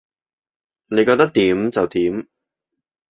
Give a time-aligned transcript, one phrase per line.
[0.87, 2.27] 你覺得點就點